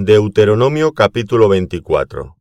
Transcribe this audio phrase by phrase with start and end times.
[0.00, 2.36] Deuteronomio capítulo 24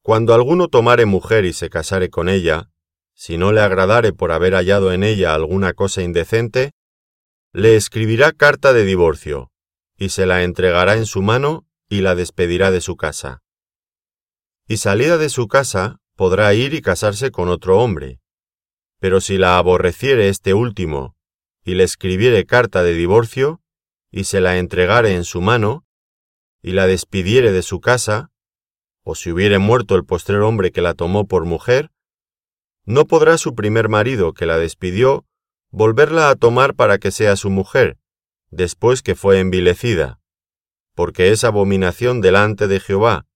[0.00, 2.70] Cuando alguno tomare mujer y se casare con ella,
[3.12, 6.72] si no le agradare por haber hallado en ella alguna cosa indecente,
[7.52, 9.50] le escribirá carta de divorcio,
[9.98, 13.42] y se la entregará en su mano y la despedirá de su casa.
[14.66, 18.18] Y salida de su casa, podrá ir y casarse con otro hombre.
[18.98, 21.16] Pero si la aborreciere este último,
[21.66, 23.60] y le escribiere carta de divorcio,
[24.16, 25.84] y se la entregare en su mano,
[26.62, 28.30] y la despidiere de su casa,
[29.02, 31.90] o si hubiere muerto el postrer hombre que la tomó por mujer,
[32.86, 35.26] no podrá su primer marido que la despidió
[35.70, 37.98] volverla a tomar para que sea su mujer,
[38.48, 40.18] después que fue envilecida,
[40.94, 43.26] porque es abominación delante de Jehová,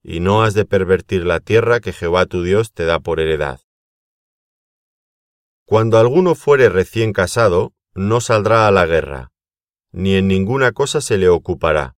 [0.00, 3.62] y no has de pervertir la tierra que Jehová tu Dios te da por heredad.
[5.64, 9.29] Cuando alguno fuere recién casado, no saldrá a la guerra,
[9.92, 11.96] ni en ninguna cosa se le ocupará.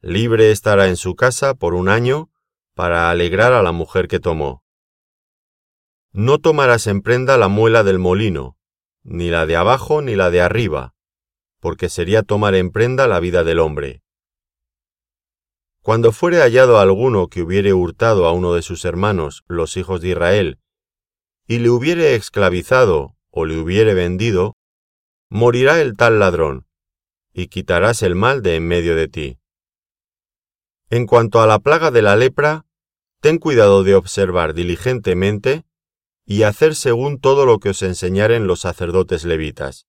[0.00, 2.30] Libre estará en su casa por un año
[2.74, 4.62] para alegrar a la mujer que tomó.
[6.12, 8.56] No tomarás en prenda la muela del molino,
[9.02, 10.94] ni la de abajo ni la de arriba,
[11.60, 14.02] porque sería tomar en prenda la vida del hombre.
[15.82, 20.10] Cuando fuere hallado alguno que hubiere hurtado a uno de sus hermanos, los hijos de
[20.10, 20.60] Israel,
[21.46, 24.54] y le hubiere esclavizado o le hubiere vendido,
[25.30, 26.67] morirá el tal ladrón,
[27.38, 29.38] y quitarás el mal de en medio de ti.
[30.90, 32.66] En cuanto a la plaga de la lepra,
[33.20, 35.64] ten cuidado de observar diligentemente
[36.24, 39.86] y hacer según todo lo que os enseñaren los sacerdotes levitas.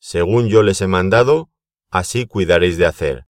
[0.00, 1.50] Según yo les he mandado,
[1.90, 3.26] así cuidaréis de hacer.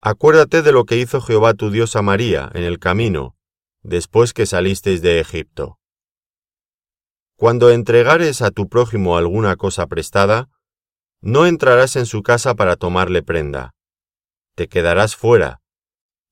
[0.00, 3.36] Acuérdate de lo que hizo Jehová tu Dios a María en el camino,
[3.82, 5.78] después que salisteis de Egipto.
[7.36, 10.48] Cuando entregares a tu prójimo alguna cosa prestada,
[11.20, 13.74] no entrarás en su casa para tomarle prenda.
[14.54, 15.60] Te quedarás fuera,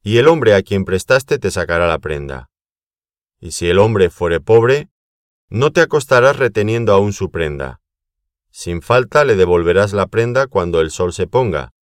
[0.02, 2.50] y el hombre a quien prestaste te sacará la prenda.
[3.40, 4.89] Y si el hombre fuere pobre,
[5.48, 7.80] no te acostarás reteniendo aún su prenda.
[8.50, 11.72] Sin falta le devolverás la prenda cuando el sol se ponga,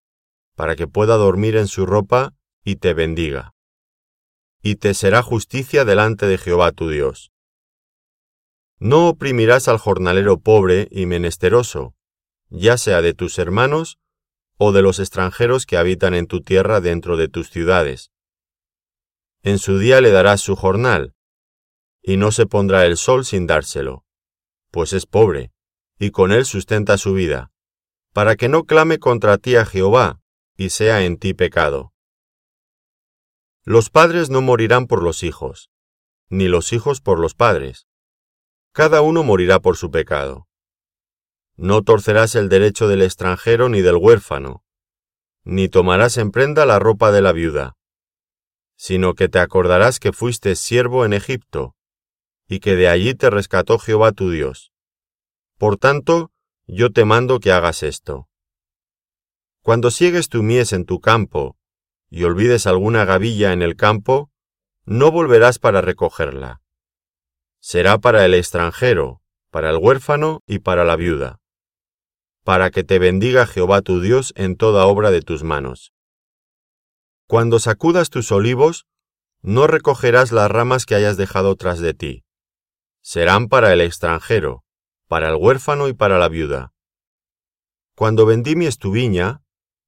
[0.55, 2.35] para que pueda dormir en su ropa
[2.65, 3.55] y te bendiga.
[4.63, 7.33] Y te será justicia delante de Jehová tu Dios.
[8.79, 11.95] No oprimirás al jornalero pobre y menesteroso,
[12.53, 13.99] ya sea de tus hermanos
[14.59, 18.13] o de los extranjeros que habitan en tu tierra dentro de tus ciudades.
[19.43, 21.15] En su día le darás su jornal,
[22.03, 24.05] y no se pondrá el sol sin dárselo,
[24.71, 25.53] pues es pobre,
[25.99, 27.51] y con él sustenta su vida,
[28.13, 30.21] para que no clame contra ti a Jehová,
[30.57, 31.93] y sea en ti pecado.
[33.65, 35.71] Los padres no morirán por los hijos,
[36.29, 37.87] ni los hijos por los padres.
[38.73, 40.49] Cada uno morirá por su pecado.
[41.57, 44.65] No torcerás el derecho del extranjero ni del huérfano,
[45.45, 47.77] ni tomarás en prenda la ropa de la viuda,
[48.77, 51.77] sino que te acordarás que fuiste siervo en Egipto,
[52.49, 54.73] y que de allí te rescató Jehová tu Dios.
[55.59, 56.33] Por tanto,
[56.67, 58.29] yo te mando que hagas esto.
[59.61, 61.57] Cuando siegues tu mies en tu campo,
[62.09, 64.31] y olvides alguna gavilla en el campo,
[64.85, 66.63] no volverás para recogerla.
[67.61, 69.21] Será para el extranjero,
[69.51, 71.42] para el huérfano y para la viuda
[72.45, 75.93] para que te bendiga Jehová tu Dios en toda obra de tus manos.
[77.27, 78.87] Cuando sacudas tus olivos,
[79.41, 82.25] no recogerás las ramas que hayas dejado tras de ti.
[83.01, 84.65] Serán para el extranjero,
[85.09, 86.73] para el huérfano y para la viuda.
[87.95, 89.43] Cuando vendimies tu viña,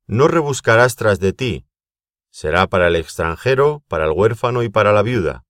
[0.07, 1.67] no rebuscarás tras de ti.
[2.31, 5.45] Será para el extranjero, para el huérfano y para la viuda.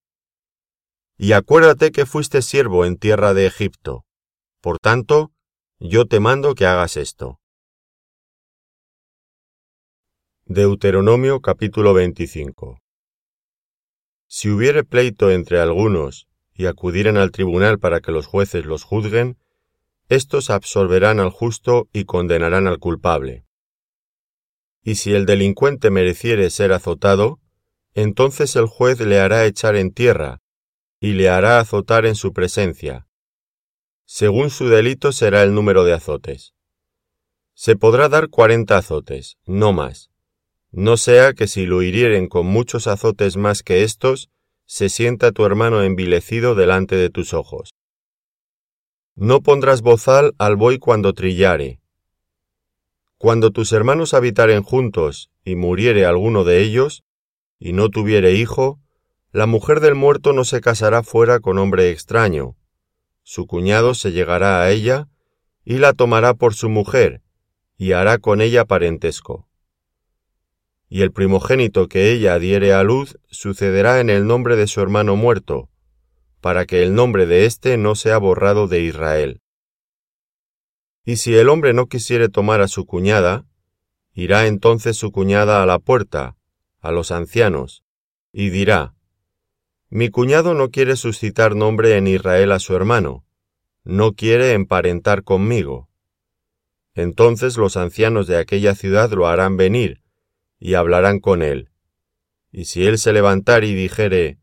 [1.17, 4.05] Y acuérdate que fuiste siervo en tierra de Egipto.
[4.61, 5.34] Por tanto,
[5.87, 7.41] yo te mando que hagas esto.
[10.47, 12.81] Deuteronomio capítulo 25
[14.27, 19.37] Si hubiere pleito entre algunos y acudieren al tribunal para que los jueces los juzguen,
[20.09, 23.45] éstos absorberán al justo y condenarán al culpable.
[24.83, 27.41] Y si el delincuente mereciere ser azotado,
[27.93, 30.41] entonces el juez le hará echar en tierra,
[30.99, 33.07] y le hará azotar en su presencia,
[34.05, 36.55] según su delito será el número de azotes.
[37.55, 40.11] Se podrá dar cuarenta azotes, no más.
[40.71, 44.29] No sea que si lo hirieren con muchos azotes más que estos,
[44.67, 47.75] se sienta tu hermano envilecido delante de tus ojos.
[49.15, 51.81] No pondrás bozal al buey cuando trillare.
[53.19, 57.05] Cuando tus hermanos habitaren juntos y muriere alguno de ellos,
[57.61, 58.81] y no tuviere hijo,
[59.31, 62.57] la mujer del muerto no se casará fuera con hombre extraño,
[63.25, 65.09] su cuñado se llegará a ella
[65.65, 67.23] y la tomará por su mujer,
[67.77, 69.49] y hará con ella parentesco.
[70.89, 75.17] y el primogénito que ella diere a luz sucederá en el nombre de su hermano
[75.17, 75.69] muerto,
[76.41, 79.41] para que el nombre de éste no sea borrado de Israel.
[81.05, 83.45] Y si el hombre no quisiere tomar a su cuñada,
[84.13, 86.37] irá entonces su cuñada a la puerta,
[86.81, 87.83] a los ancianos,
[88.31, 88.95] y dirá,
[89.97, 93.25] Mi cuñado no quiere suscitar nombre en Israel a su hermano,
[93.85, 95.89] no quiere emparentar conmigo.
[96.95, 100.03] Entonces los ancianos de aquella ciudad lo harán venir,
[100.59, 101.71] y hablarán con él.
[102.51, 104.41] Y si él se levantare y dijere,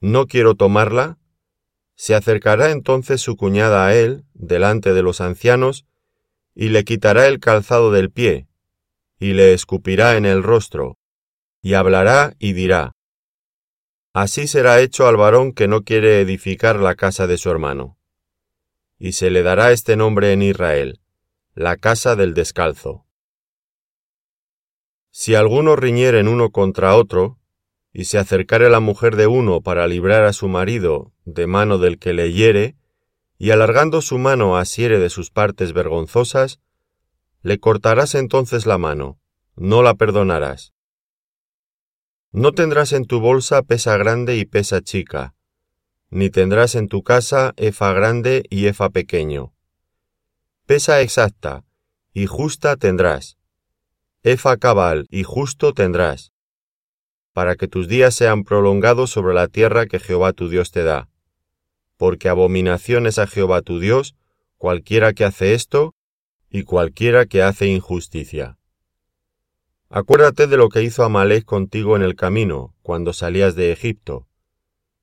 [0.00, 1.16] No quiero tomarla,
[1.94, 5.86] se acercará entonces su cuñada a él, delante de los ancianos,
[6.56, 8.48] y le quitará el calzado del pie,
[9.20, 10.98] y le escupirá en el rostro,
[11.60, 12.96] y hablará y dirá,
[14.12, 17.96] Así será hecho al varón que no quiere edificar la casa de su hermano.
[18.98, 21.00] Y se le dará este nombre en Israel,
[21.54, 23.06] la casa del descalzo.
[25.10, 27.38] Si alguno riñeren uno contra otro,
[27.92, 31.98] y se acercare la mujer de uno para librar a su marido de mano del
[31.98, 32.76] que le hiere,
[33.38, 36.60] y alargando su mano asiere de sus partes vergonzosas,
[37.42, 39.18] le cortarás entonces la mano,
[39.56, 40.72] no la perdonarás.
[42.34, 45.34] No tendrás en tu bolsa pesa grande y pesa chica,
[46.08, 49.52] ni tendrás en tu casa efa grande y efa pequeño.
[50.64, 51.66] Pesa exacta
[52.14, 53.36] y justa tendrás,
[54.22, 56.32] efa cabal y justo tendrás,
[57.34, 61.10] para que tus días sean prolongados sobre la tierra que Jehová tu Dios te da.
[61.98, 64.14] Porque abominación es a Jehová tu Dios
[64.56, 65.94] cualquiera que hace esto
[66.48, 68.56] y cualquiera que hace injusticia.
[69.94, 74.26] Acuérdate de lo que hizo Amalek contigo en el camino, cuando salías de Egipto,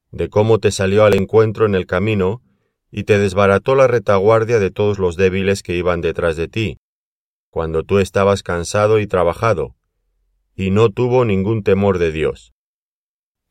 [0.09, 2.41] de cómo te salió al encuentro en el camino
[2.89, 6.79] y te desbarató la retaguardia de todos los débiles que iban detrás de ti,
[7.51, 9.75] cuando tú estabas cansado y trabajado,
[10.55, 12.51] y no tuvo ningún temor de Dios.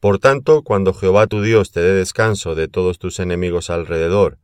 [0.00, 4.40] Por tanto, cuando Jehová tu Dios te dé descanso de todos tus enemigos alrededor,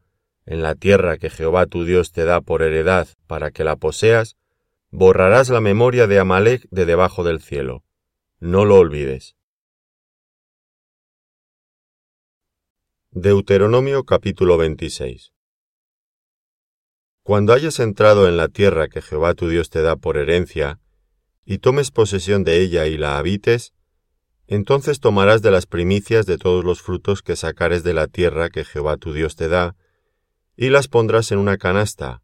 [0.47, 4.37] en la tierra que Jehová tu Dios te da por heredad para que la poseas,
[4.97, 7.83] borrarás la memoria de Amalek de debajo del cielo.
[8.39, 9.35] No lo olvides.
[13.11, 15.33] Deuteronomio capítulo 26
[17.25, 20.79] cuando hayas entrado en la tierra que Jehová tu Dios te da por herencia,
[21.47, 23.73] y tomes posesión de ella y la habites,
[24.47, 28.67] entonces tomarás de las primicias de todos los frutos que sacares de la tierra que
[28.67, 29.75] Jehová tu Dios te da,
[30.55, 32.24] y las pondrás en una canasta,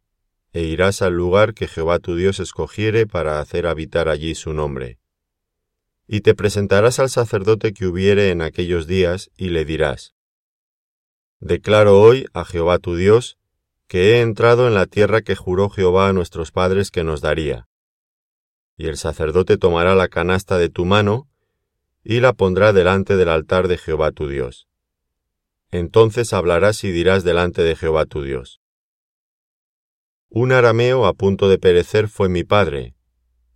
[0.52, 4.98] e irás al lugar que Jehová tu Dios escogiere para hacer habitar allí su nombre.
[6.06, 10.14] Y te presentarás al sacerdote que hubiere en aquellos días, y le dirás,
[11.38, 13.38] Declaro hoy a Jehová tu Dios,
[13.86, 17.68] que he entrado en la tierra que juró Jehová a nuestros padres que nos daría.
[18.76, 21.28] Y el sacerdote tomará la canasta de tu mano,
[22.02, 24.68] y la pondrá delante del altar de Jehová tu Dios.
[25.70, 28.59] Entonces hablarás y dirás delante de Jehová tu Dios.
[30.30, 32.94] Un arameo a punto de perecer fue mi padre,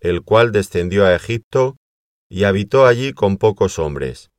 [0.00, 1.78] el cual descendió a Egipto
[2.28, 4.30] y habitó allí con pocos hombres.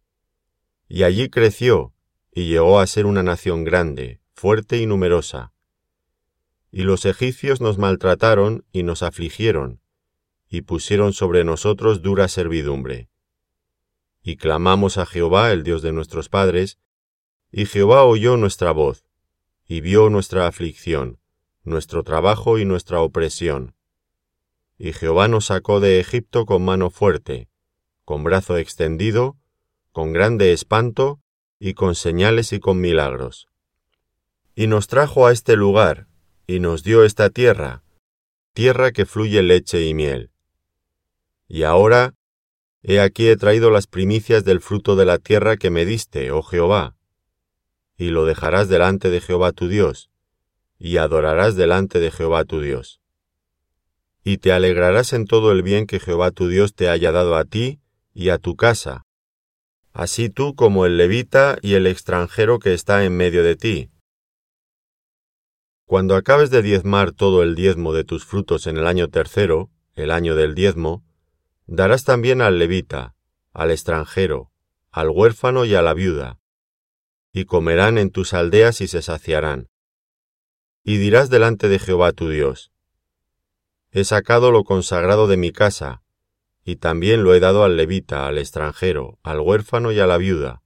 [0.88, 1.94] Y allí creció,
[2.32, 5.56] y llegó a ser una nación grande, fuerte y numerosa
[6.76, 9.80] y los egipcios nos maltrataron y nos afligieron,
[10.50, 13.08] y pusieron sobre nosotros dura servidumbre.
[14.22, 16.78] Y clamamos a Jehová, el Dios de nuestros padres,
[17.50, 19.06] y Jehová oyó nuestra voz,
[19.66, 21.18] y vio nuestra aflicción,
[21.66, 23.76] nuestro trabajo y nuestra opresión.
[24.78, 27.50] Y Jehová nos sacó de Egipto con mano fuerte,
[28.06, 29.38] con brazo extendido,
[29.92, 31.20] con grande espanto,
[31.60, 33.48] y con señales y con milagros.
[34.54, 36.08] Y nos trajo a este lugar,
[36.48, 37.84] y nos dio esta tierra,
[38.54, 40.32] tierra que fluye leche y miel.
[41.48, 42.14] Y ahora,
[42.84, 46.44] he aquí he traído las primicias del fruto de la tierra que me diste, oh
[46.44, 46.96] Jehová,
[47.98, 50.12] y lo dejarás delante de Jehová tu Dios,
[50.78, 53.02] y adorarás delante de Jehová tu Dios.
[54.24, 57.46] Y te alegrarás en todo el bien que Jehová tu Dios te haya dado a
[57.46, 57.80] ti
[58.14, 59.06] y a tu casa,
[59.94, 63.92] así tú como el levita y el extranjero que está en medio de ti,
[65.88, 70.10] cuando acabes de diezmar todo el diezmo de tus frutos en el año tercero, el
[70.10, 71.06] año del diezmo,
[71.68, 73.14] darás también al levita,
[73.54, 74.52] al extranjero,
[74.92, 76.40] al huérfano y a la viuda,
[77.32, 79.68] y comerán en tus aldeas y se saciarán.
[80.86, 82.72] Y dirás delante de Jehová tu Dios,
[83.92, 86.02] He sacado lo consagrado de mi casa,
[86.64, 90.62] y también lo he dado al levita, al extranjero, al huérfano y a la viuda,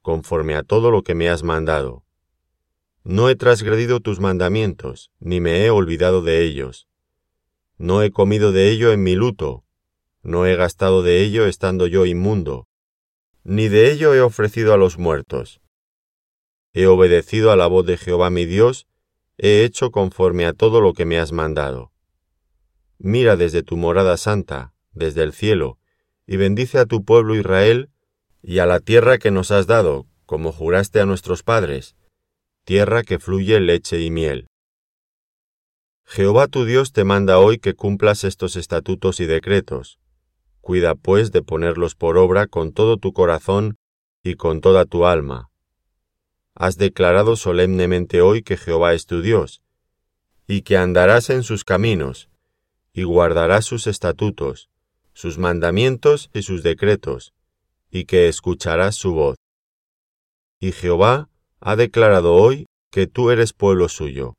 [0.00, 2.04] conforme a todo lo que me has mandado
[3.04, 6.88] no he transgredido tus mandamientos, ni me he olvidado de ellos.
[7.76, 9.64] No he comido de ello en mi luto,
[10.22, 12.66] no he gastado de ello estando yo inmundo,
[13.42, 15.60] ni de ello he ofrecido a los muertos.
[16.72, 18.86] He obedecido a la voz de Jehová mi Dios,
[19.36, 21.92] he hecho conforme a todo lo que me has mandado.
[22.98, 25.78] Mira desde tu morada santa, desde el cielo,
[26.26, 27.90] y bendice a tu pueblo Israel
[28.42, 31.96] y a la tierra que nos has dado, como juraste a nuestros padres,
[32.64, 34.46] tierra que fluye leche y miel.
[36.06, 39.98] Jehová tu Dios te manda hoy que cumplas estos estatutos y decretos.
[40.60, 43.76] Cuida pues de ponerlos por obra con todo tu corazón
[44.22, 45.50] y con toda tu alma.
[46.54, 49.60] Has declarado solemnemente hoy que Jehová es tu Dios,
[50.46, 52.30] y que andarás en sus caminos,
[52.92, 54.70] y guardarás sus estatutos,
[55.14, 57.34] sus mandamientos y sus decretos,
[57.90, 59.36] y que escucharás su voz.
[60.60, 61.28] Y Jehová
[61.60, 64.34] ha declarado hoy que tú eres pueblo suyo,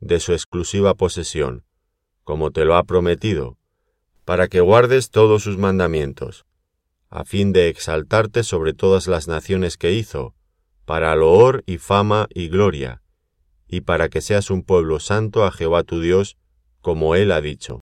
[0.00, 1.64] de su exclusiva posesión,
[2.24, 3.56] como te lo ha prometido,
[4.24, 6.44] para que guardes todos sus mandamientos,
[7.08, 10.34] a fin de exaltarte sobre todas las naciones que hizo,
[10.84, 13.02] para loor y fama y gloria,
[13.68, 16.36] y para que seas un pueblo santo a Jehová tu Dios,
[16.80, 17.80] como él ha dicho.